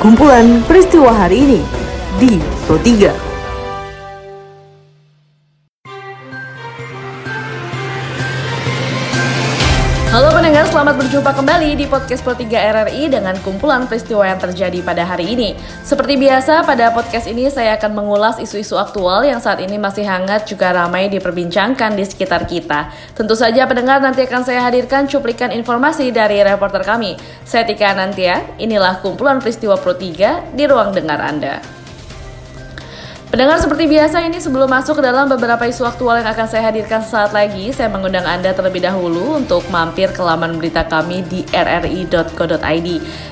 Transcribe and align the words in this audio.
Kumpulan 0.00 0.64
peristiwa 0.64 1.12
hari 1.12 1.44
ini 1.44 1.60
di 2.16 2.40
Pro 2.64 2.80
3. 2.80 3.29
Halo 10.10 10.34
pendengar, 10.34 10.66
selamat 10.66 11.06
berjumpa 11.06 11.30
kembali 11.38 11.78
di 11.78 11.86
podcast 11.86 12.26
Pro 12.26 12.34
3 12.34 12.50
RRI 12.50 13.14
dengan 13.14 13.30
kumpulan 13.46 13.86
peristiwa 13.86 14.26
yang 14.26 14.42
terjadi 14.42 14.82
pada 14.82 15.06
hari 15.06 15.38
ini. 15.38 15.54
Seperti 15.86 16.18
biasa, 16.18 16.66
pada 16.66 16.90
podcast 16.90 17.30
ini 17.30 17.46
saya 17.46 17.78
akan 17.78 17.94
mengulas 17.94 18.42
isu-isu 18.42 18.74
aktual 18.74 19.22
yang 19.22 19.38
saat 19.38 19.62
ini 19.62 19.78
masih 19.78 20.02
hangat 20.02 20.50
juga 20.50 20.74
ramai 20.74 21.06
diperbincangkan 21.14 21.94
di 21.94 22.02
sekitar 22.02 22.42
kita. 22.50 22.90
Tentu 23.14 23.38
saja 23.38 23.70
pendengar 23.70 24.02
nanti 24.02 24.26
akan 24.26 24.42
saya 24.42 24.66
hadirkan 24.66 25.06
cuplikan 25.06 25.54
informasi 25.54 26.10
dari 26.10 26.42
reporter 26.42 26.82
kami. 26.82 27.14
Saya 27.46 27.62
Tika 27.62 27.94
Nantia, 27.94 28.58
inilah 28.58 28.98
kumpulan 29.06 29.38
peristiwa 29.38 29.78
Pro 29.78 29.94
3 29.94 30.58
di 30.58 30.66
ruang 30.66 30.90
dengar 30.90 31.22
Anda. 31.22 31.79
Pendengar 33.30 33.62
seperti 33.62 33.86
biasa 33.86 34.26
ini 34.26 34.42
sebelum 34.42 34.66
masuk 34.66 34.98
ke 34.98 35.06
dalam 35.06 35.30
beberapa 35.30 35.62
isu 35.62 35.86
aktual 35.86 36.18
yang 36.18 36.26
akan 36.34 36.50
saya 36.50 36.66
hadirkan 36.66 36.98
saat 36.98 37.30
lagi, 37.30 37.70
saya 37.70 37.86
mengundang 37.86 38.26
Anda 38.26 38.50
terlebih 38.50 38.82
dahulu 38.82 39.38
untuk 39.38 39.62
mampir 39.70 40.10
ke 40.10 40.18
laman 40.18 40.58
berita 40.58 40.82
kami 40.82 41.22
di 41.30 41.46
rri.co.id. 41.54 42.88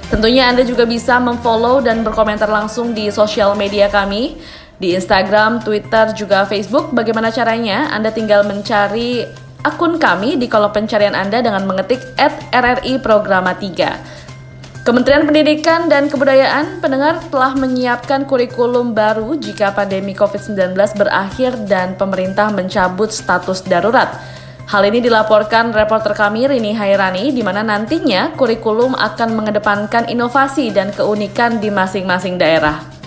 Tentunya 0.07 0.55
Anda 0.55 0.63
juga 0.63 0.87
bisa 0.87 1.19
memfollow 1.19 1.83
dan 1.83 2.07
berkomentar 2.07 2.47
langsung 2.47 2.95
di 2.95 3.11
sosial 3.11 3.59
media 3.59 3.91
kami, 3.91 4.39
di 4.79 4.95
Instagram, 4.95 5.67
Twitter, 5.67 6.15
juga 6.15 6.47
Facebook. 6.47 6.95
Bagaimana 6.95 7.35
caranya? 7.35 7.91
Anda 7.91 8.15
tinggal 8.15 8.47
mencari 8.47 9.27
akun 9.67 9.99
kami 9.99 10.39
di 10.39 10.47
kolom 10.47 10.71
pencarian 10.71 11.19
Anda 11.19 11.43
dengan 11.43 11.67
mengetik 11.67 11.99
RRI 12.55 13.03
Programa 13.03 13.51
3. 13.51 14.28
Kementerian 14.87 15.27
Pendidikan 15.27 15.91
dan 15.91 16.07
Kebudayaan 16.07 16.79
pendengar 16.79 17.19
telah 17.29 17.53
menyiapkan 17.59 18.25
kurikulum 18.25 18.95
baru 18.95 19.35
jika 19.35 19.75
pandemi 19.75 20.15
COVID-19 20.15 20.75
berakhir 20.95 21.55
dan 21.67 21.99
pemerintah 21.99 22.55
mencabut 22.55 23.11
status 23.11 23.67
darurat. 23.67 24.15
Hal 24.69 24.85
ini 24.85 25.01
dilaporkan 25.01 25.73
reporter 25.73 26.13
kami 26.13 26.45
Rini 26.45 26.77
Hairani 26.77 27.33
di 27.33 27.41
mana 27.41 27.65
nantinya 27.65 28.37
kurikulum 28.37 28.93
akan 28.93 29.33
mengedepankan 29.33 30.13
inovasi 30.13 30.69
dan 30.71 30.93
keunikan 30.93 31.57
di 31.57 31.73
masing-masing 31.73 32.37
daerah. 32.37 32.98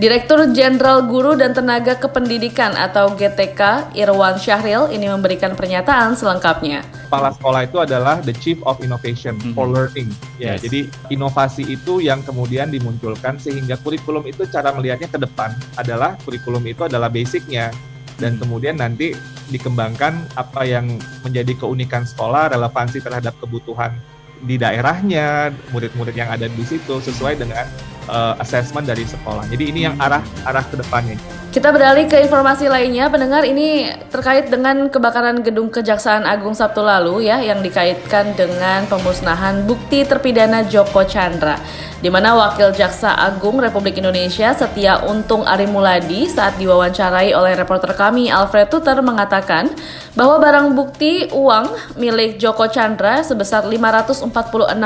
Direktur 0.00 0.48
Jenderal 0.56 1.04
Guru 1.04 1.36
dan 1.36 1.52
Tenaga 1.52 1.98
Kependidikan 2.00 2.72
atau 2.72 3.12
GTK 3.12 3.92
Irwan 3.92 4.40
Syahril 4.40 4.88
ini 4.88 5.08
memberikan 5.08 5.52
pernyataan 5.52 6.16
selengkapnya 6.16 7.02
kepala 7.12 7.28
sekolah 7.36 7.60
itu 7.68 7.76
adalah 7.76 8.24
the 8.24 8.32
chief 8.32 8.56
of 8.64 8.80
innovation 8.80 9.36
mm 9.36 9.44
-hmm. 9.44 9.52
for 9.52 9.68
learning. 9.68 10.08
Ya, 10.40 10.56
yes. 10.56 10.64
jadi 10.64 10.88
inovasi 11.12 11.68
itu 11.68 12.00
yang 12.00 12.24
kemudian 12.24 12.72
dimunculkan 12.72 13.36
sehingga 13.36 13.76
kurikulum 13.84 14.24
itu 14.24 14.48
cara 14.48 14.72
melihatnya 14.72 15.12
ke 15.12 15.20
depan 15.20 15.52
adalah 15.76 16.16
kurikulum 16.24 16.64
itu 16.64 16.88
adalah 16.88 17.12
basicnya 17.12 17.68
dan 18.16 18.40
kemudian 18.40 18.80
nanti 18.80 19.12
dikembangkan 19.52 20.24
apa 20.40 20.64
yang 20.64 20.88
menjadi 21.20 21.52
keunikan 21.52 22.08
sekolah, 22.08 22.56
relevansi 22.56 23.04
terhadap 23.04 23.36
kebutuhan 23.44 23.92
di 24.40 24.56
daerahnya, 24.56 25.52
murid-murid 25.76 26.16
yang 26.16 26.32
ada 26.32 26.48
di 26.48 26.64
situ 26.64 26.96
sesuai 26.96 27.36
dengan 27.44 27.68
uh, 28.08 28.34
assessment 28.42 28.86
dari 28.88 29.06
sekolah. 29.06 29.46
Jadi 29.50 29.70
ini 29.70 29.86
yang 29.86 29.94
arah 30.00 30.22
arah 30.46 30.64
ke 30.66 30.78
depannya. 30.78 31.14
Kita 31.52 31.68
beralih 31.68 32.08
ke 32.08 32.16
informasi 32.24 32.66
lainnya, 32.66 33.12
pendengar 33.12 33.44
ini 33.44 33.92
terkait 34.12 34.52
dengan 34.52 34.92
kebakaran 34.92 35.40
gedung 35.40 35.72
Kejaksaan 35.72 36.28
Agung 36.28 36.52
Sabtu 36.52 36.84
lalu 36.84 37.32
ya 37.32 37.40
yang 37.40 37.64
dikaitkan 37.64 38.36
dengan 38.36 38.84
pemusnahan 38.84 39.64
bukti 39.64 40.04
terpidana 40.04 40.68
Joko 40.68 41.00
Chandra 41.08 41.56
di 42.04 42.12
mana 42.12 42.36
Wakil 42.36 42.76
Jaksa 42.76 43.16
Agung 43.16 43.56
Republik 43.56 43.96
Indonesia 43.96 44.52
Setia 44.52 45.00
Untung 45.08 45.48
Arimuladi 45.48 46.28
saat 46.28 46.60
diwawancarai 46.60 47.32
oleh 47.32 47.56
reporter 47.56 47.96
kami 47.96 48.28
Alfred 48.28 48.68
Tuter 48.68 49.00
mengatakan 49.00 49.72
bahwa 50.12 50.36
barang 50.36 50.76
bukti 50.76 51.32
uang 51.32 51.96
milik 51.96 52.36
Joko 52.36 52.68
Chandra 52.68 53.24
sebesar 53.24 53.64
546 53.64 54.28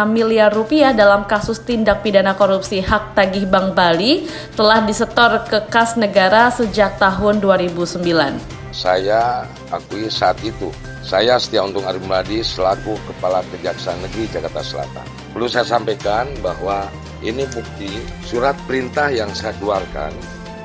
miliar 0.07 0.55
rupiah 0.55 0.95
dalam 0.95 1.27
kasus 1.27 1.59
tindak 1.67 2.07
pidana 2.07 2.39
korupsi 2.39 2.79
hak 2.79 3.19
tagih 3.19 3.51
Bank 3.51 3.75
Bali 3.75 4.31
telah 4.55 4.87
disetor 4.87 5.43
ke 5.51 5.67
kas 5.67 5.99
negara 5.99 6.55
sejak 6.55 7.03
tahun 7.03 7.43
2009. 7.43 8.56
Saya 8.77 9.49
akui 9.73 10.13
saat 10.13 10.37
itu 10.45 10.69
saya 11.01 11.41
Setia 11.41 11.65
Untung 11.65 11.89
Arimuladi 11.89 12.45
selaku 12.45 12.93
Kepala 13.09 13.41
Kejaksaan 13.49 14.05
Negeri 14.05 14.29
Jakarta 14.29 14.61
Selatan. 14.61 15.07
Perlu 15.33 15.49
saya 15.49 15.65
sampaikan 15.65 16.29
bahwa 16.45 16.93
ini 17.25 17.49
bukti 17.49 17.89
surat 18.29 18.53
perintah 18.69 19.09
yang 19.09 19.33
saya 19.33 19.57
keluarkan 19.57 20.13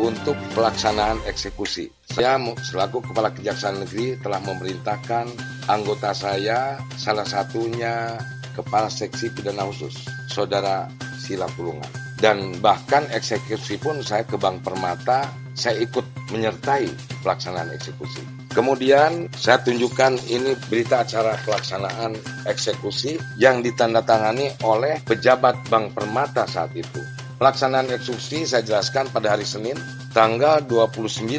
untuk 0.04 0.36
pelaksanaan 0.52 1.24
eksekusi. 1.24 1.88
Saya 2.12 2.36
selaku 2.68 3.00
Kepala 3.00 3.32
Kejaksaan 3.32 3.86
Negeri 3.86 4.20
telah 4.20 4.44
memerintahkan 4.44 5.32
anggota 5.72 6.12
saya, 6.12 6.84
salah 7.00 7.24
satunya 7.24 8.20
Kepala 8.52 8.92
Seksi 8.92 9.32
Pidana 9.32 9.64
Khusus, 9.72 10.04
Saudara 10.28 10.92
Sila 11.16 11.48
Pulungan. 11.56 11.88
Dan 12.20 12.60
bahkan 12.60 13.08
eksekusi 13.14 13.80
pun 13.80 14.04
saya 14.04 14.28
ke 14.28 14.36
Bank 14.36 14.66
Permata, 14.66 15.32
saya 15.62 15.78
ikut 15.78 16.02
menyertai 16.34 16.90
pelaksanaan 17.22 17.70
eksekusi. 17.78 18.26
Kemudian 18.50 19.30
saya 19.38 19.62
tunjukkan 19.62 20.18
ini 20.34 20.58
berita 20.66 21.06
acara 21.06 21.38
pelaksanaan 21.46 22.18
eksekusi 22.50 23.22
yang 23.38 23.62
ditandatangani 23.62 24.58
oleh 24.66 24.98
pejabat 25.06 25.62
Bank 25.70 25.94
Permata 25.94 26.50
saat 26.50 26.74
itu. 26.74 26.98
Pelaksanaan 27.38 27.94
eksekusi 27.94 28.50
saya 28.50 28.66
jelaskan 28.66 29.14
pada 29.14 29.38
hari 29.38 29.46
Senin 29.46 29.78
tanggal 30.18 30.66
29 30.66 31.30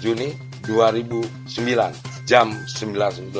Juni 0.00 0.32
2009 0.64 2.24
jam 2.28 2.52
19.00. 2.52 3.32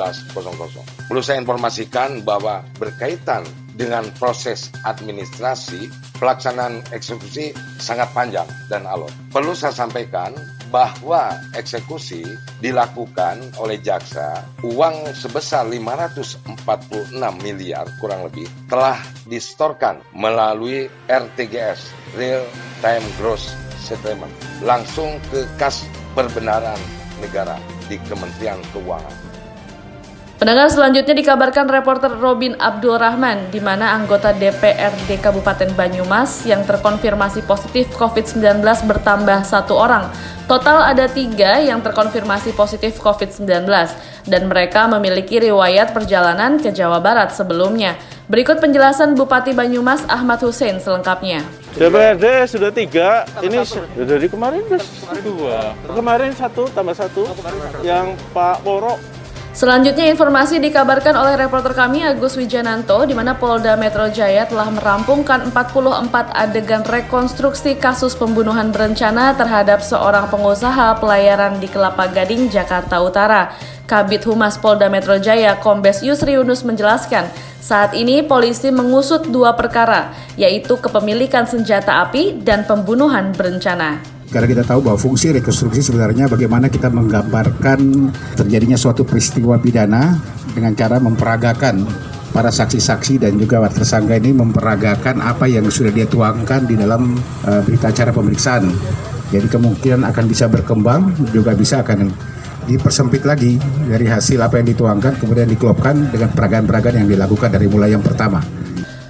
Perlu 1.09 1.21
saya 1.21 1.37
informasikan 1.41 2.25
bahwa 2.25 2.65
berkaitan 2.81 3.45
dengan 3.79 4.11
proses 4.19 4.75
administrasi, 4.83 5.87
pelaksanaan 6.19 6.83
eksekusi 6.91 7.55
sangat 7.79 8.11
panjang 8.11 8.51
dan 8.67 8.83
alot. 8.91 9.15
Perlu 9.31 9.55
saya 9.55 9.71
sampaikan 9.71 10.35
bahwa 10.69 11.33
eksekusi 11.57 12.27
dilakukan 12.61 13.41
oleh 13.57 13.81
jaksa 13.81 14.45
uang 14.67 15.15
sebesar 15.17 15.65
546 15.65 17.17
miliar 17.41 17.89
kurang 18.03 18.29
lebih 18.29 18.45
telah 18.69 19.01
distorkan 19.25 20.05
melalui 20.13 20.91
RTGS 21.09 21.89
Real 22.19 22.45
Time 22.85 23.07
Gross 23.17 23.49
Settlement 23.81 24.33
langsung 24.61 25.17
ke 25.33 25.49
kas 25.57 25.89
perbenaran 26.13 26.77
negara 27.25 27.57
di 27.89 27.97
Kementerian 28.05 28.61
Keuangan. 28.77 29.28
Pendengar 30.39 30.71
selanjutnya 30.71 31.19
dikabarkan 31.19 31.67
reporter 31.67 32.15
Robin 32.15 32.55
Abdul 32.63 32.95
Rahman, 32.95 33.51
di 33.51 33.59
mana 33.59 33.99
anggota 33.99 34.31
DPRD 34.31 35.19
Kabupaten 35.19 35.75
Banyumas 35.75 36.47
yang 36.47 36.63
terkonfirmasi 36.63 37.43
positif 37.43 37.91
COVID-19 37.99 38.63
bertambah 38.63 39.43
satu 39.43 39.75
orang. 39.75 40.07
Total 40.47 40.95
ada 40.95 41.11
tiga 41.11 41.59
yang 41.59 41.83
terkonfirmasi 41.83 42.55
positif 42.55 43.03
COVID-19 43.03 43.67
dan 44.31 44.43
mereka 44.47 44.87
memiliki 44.87 45.43
riwayat 45.43 45.91
perjalanan 45.91 46.63
ke 46.63 46.71
Jawa 46.71 47.03
Barat 47.03 47.35
sebelumnya. 47.35 47.99
Berikut 48.31 48.63
penjelasan 48.63 49.19
Bupati 49.19 49.59
Banyumas 49.59 50.07
Ahmad 50.07 50.39
Hussein 50.47 50.79
selengkapnya. 50.79 51.43
DPRD 51.75 52.47
sudah 52.47 52.71
tiga, 52.71 53.27
ini 53.43 53.59
dari 53.99 54.31
kemarin 54.31 54.63
dua. 55.19 55.75
Kemarin 55.83 56.31
satu 56.31 56.71
tambah 56.71 56.95
satu, 56.95 57.27
yang 57.83 58.15
Pak 58.31 58.63
Poro 58.63 59.18
Selanjutnya 59.59 60.07
informasi 60.15 60.63
dikabarkan 60.63 61.19
oleh 61.19 61.35
reporter 61.35 61.75
kami 61.75 62.07
Agus 62.07 62.39
Wijananto 62.39 63.03
di 63.03 63.11
mana 63.11 63.35
Polda 63.35 63.75
Metro 63.75 64.07
Jaya 64.07 64.47
telah 64.47 64.71
merampungkan 64.71 65.51
44 65.51 66.31
adegan 66.31 66.87
rekonstruksi 66.87 67.75
kasus 67.75 68.15
pembunuhan 68.15 68.71
berencana 68.71 69.35
terhadap 69.35 69.83
seorang 69.83 70.31
pengusaha 70.31 71.03
pelayaran 71.03 71.59
di 71.59 71.67
Kelapa 71.67 72.07
Gading, 72.07 72.47
Jakarta 72.47 73.03
Utara. 73.03 73.51
Kabit 73.91 74.31
Humas 74.31 74.55
Polda 74.63 74.87
Metro 74.87 75.19
Jaya 75.19 75.59
Kombes 75.59 76.07
Yusri 76.07 76.39
Yunus 76.39 76.63
menjelaskan, 76.63 77.27
saat 77.59 77.99
ini 77.99 78.23
polisi 78.23 78.71
mengusut 78.71 79.27
dua 79.27 79.59
perkara, 79.59 80.15
yaitu 80.39 80.79
kepemilikan 80.79 81.51
senjata 81.51 82.07
api 82.07 82.47
dan 82.47 82.63
pembunuhan 82.63 83.35
berencana. 83.35 84.18
Karena 84.29 84.45
kita 84.45 84.61
tahu 84.61 84.85
bahwa 84.85 85.01
fungsi 85.01 85.33
rekonstruksi 85.33 85.81
sebenarnya 85.81 86.29
bagaimana 86.29 86.69
kita 86.69 86.93
menggambarkan 86.93 88.13
terjadinya 88.37 88.77
suatu 88.77 89.01
peristiwa 89.09 89.57
pidana 89.57 90.21
dengan 90.53 90.77
cara 90.77 91.01
memperagakan 91.01 91.89
para 92.29 92.53
saksi-saksi 92.53 93.25
dan 93.25 93.41
juga 93.41 93.65
tersangka 93.73 94.21
ini 94.21 94.37
memperagakan 94.37 95.25
apa 95.25 95.49
yang 95.49 95.65
sudah 95.73 95.89
dia 95.89 96.05
tuangkan 96.05 96.69
di 96.69 96.77
dalam 96.77 97.17
uh, 97.49 97.65
berita 97.65 97.89
acara 97.89 98.13
pemeriksaan. 98.13 98.69
Jadi 99.33 99.49
kemungkinan 99.49 100.05
akan 100.09 100.25
bisa 100.29 100.49
berkembang, 100.49 101.13
juga 101.33 101.53
bisa 101.57 101.81
akan 101.81 102.13
dipersempit 102.69 103.25
lagi 103.25 103.57
dari 103.89 104.05
hasil 104.05 104.41
apa 104.45 104.61
yang 104.61 104.69
dituangkan, 104.77 105.17
kemudian 105.21 105.49
diklopkan 105.49 106.13
dengan 106.13 106.33
peragaan-peragaan 106.37 107.05
yang 107.05 107.09
dilakukan 107.09 107.49
dari 107.49 107.65
mulai 107.65 107.97
yang 107.97 108.05
pertama. 108.05 108.58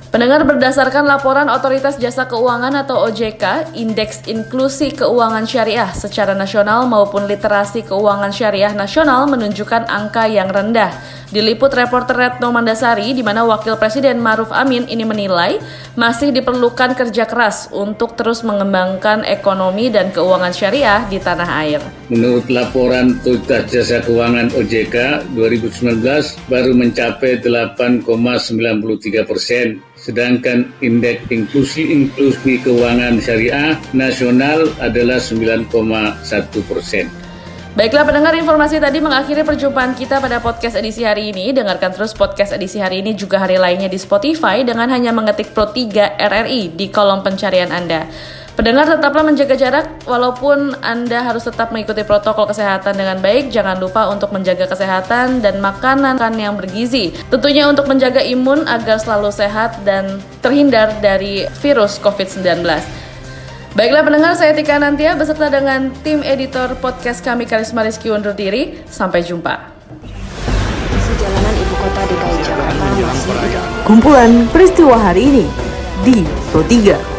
Pendengar 0.09 0.41
berdasarkan 0.49 1.05
laporan 1.05 1.53
Otoritas 1.53 2.01
Jasa 2.01 2.25
Keuangan 2.25 2.73
atau 2.81 2.97
OJK, 3.13 3.77
Indeks 3.77 4.25
Inklusi 4.25 4.89
Keuangan 4.97 5.45
Syariah 5.45 5.93
secara 5.93 6.33
nasional 6.33 6.89
maupun 6.89 7.29
literasi 7.29 7.85
keuangan 7.85 8.33
syariah 8.33 8.73
nasional 8.73 9.29
menunjukkan 9.29 9.85
angka 9.85 10.25
yang 10.25 10.49
rendah. 10.49 10.97
Diliput 11.29 11.69
reporter 11.77 12.17
Retno 12.17 12.49
Mandasari 12.49 13.13
di 13.13 13.21
mana 13.21 13.45
Wakil 13.45 13.77
Presiden 13.77 14.17
Maruf 14.17 14.49
Amin 14.49 14.89
ini 14.89 15.05
menilai 15.05 15.61
masih 15.93 16.33
diperlukan 16.33 16.97
kerja 16.97 17.29
keras 17.29 17.69
untuk 17.69 18.17
terus 18.17 18.41
mengembangkan 18.41 19.29
ekonomi 19.29 19.93
dan 19.93 20.09
keuangan 20.09 20.57
syariah 20.57 21.05
di 21.13 21.21
tanah 21.21 21.49
air. 21.69 21.85
Menurut 22.09 22.49
laporan 22.49 23.21
Otoritas 23.21 23.69
Jasa 23.69 24.01
Keuangan 24.01 24.57
OJK 24.57 25.29
2019 25.37 26.01
baru 26.49 26.73
mencapai 26.73 27.45
8,93 27.45 29.29
persen 29.29 29.85
sedangkan 30.09 30.73
indeks 30.81 31.29
inklusi 31.29 31.93
inklusi 31.93 32.65
keuangan 32.65 33.21
syariah 33.21 33.77
nasional 33.93 34.65
adalah 34.81 35.21
9,1 35.21 35.69
persen. 36.65 37.13
Baiklah 37.77 38.09
pendengar 38.09 38.35
informasi 38.35 38.83
tadi 38.83 38.99
mengakhiri 38.99 39.47
perjumpaan 39.47 39.95
kita 39.95 40.19
pada 40.19 40.43
podcast 40.43 40.81
edisi 40.81 41.07
hari 41.07 41.31
ini. 41.31 41.55
Dengarkan 41.55 41.95
terus 41.95 42.11
podcast 42.17 42.57
edisi 42.57 42.83
hari 42.83 43.05
ini 43.05 43.15
juga 43.15 43.39
hari 43.39 43.55
lainnya 43.55 43.87
di 43.87 44.01
Spotify 44.01 44.67
dengan 44.67 44.91
hanya 44.91 45.15
mengetik 45.15 45.55
Pro 45.55 45.71
3 45.71 46.19
RRI 46.19 46.75
di 46.75 46.91
kolom 46.91 47.23
pencarian 47.23 47.71
Anda. 47.71 48.09
Pendengar 48.59 48.91
tetaplah 48.91 49.23
menjaga 49.23 49.55
jarak 49.55 49.87
walaupun 50.03 50.75
Anda 50.83 51.23
harus 51.23 51.47
tetap 51.47 51.71
mengikuti 51.71 52.03
protokol 52.03 52.51
kesehatan 52.51 52.99
dengan 52.99 53.23
baik. 53.23 53.55
Jangan 53.55 53.79
lupa 53.79 54.11
untuk 54.11 54.35
menjaga 54.35 54.67
kesehatan 54.67 55.39
dan 55.39 55.63
makanan 55.63 56.19
yang 56.35 56.59
bergizi. 56.59 57.15
Tentunya 57.31 57.71
untuk 57.71 57.87
menjaga 57.87 58.19
imun 58.19 58.67
agar 58.67 58.99
selalu 58.99 59.31
sehat 59.31 59.79
dan 59.87 60.19
terhindar 60.43 60.91
dari 60.99 61.47
virus 61.63 62.03
COVID-19. 62.03 62.67
Baiklah 63.79 64.03
pendengar, 64.03 64.35
saya 64.35 64.51
Tika 64.51 64.75
Nantia 64.83 65.15
beserta 65.15 65.47
dengan 65.55 65.95
tim 66.03 66.27
editor 66.27 66.75
podcast 66.83 67.23
kami 67.23 67.47
Karisma 67.47 67.87
Rizky 67.87 68.11
undur 68.11 68.35
diri. 68.35 68.75
Sampai 68.91 69.23
jumpa. 69.23 69.55
Jalanan 71.15 71.55
ibu 71.63 71.75
kota 71.79 72.03
DKI 72.11 72.39
Jakarta 72.43 72.85
masih 73.07 73.31
Kumpulan 73.87 74.51
peristiwa 74.51 74.99
hari 74.99 75.31
ini 75.31 75.47
di 76.03 76.27
Pro 76.51 76.67
3. 76.67 77.18